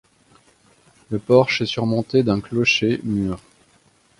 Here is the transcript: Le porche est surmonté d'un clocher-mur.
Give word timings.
Le 1.11 1.19
porche 1.19 1.61
est 1.61 1.67
surmonté 1.67 2.23
d'un 2.23 2.41
clocher-mur. 2.41 3.39